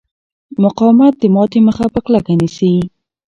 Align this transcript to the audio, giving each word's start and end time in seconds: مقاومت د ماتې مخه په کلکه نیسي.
مقاومت 0.63 1.13
د 1.19 1.23
ماتې 1.35 1.59
مخه 1.67 1.85
په 1.93 1.99
کلکه 2.05 2.33
نیسي. 2.39 2.73